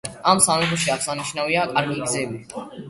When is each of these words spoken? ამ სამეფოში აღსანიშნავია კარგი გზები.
ამ 0.31 0.39
სამეფოში 0.45 0.91
აღსანიშნავია 0.95 1.69
კარგი 1.77 2.03
გზები. 2.03 2.47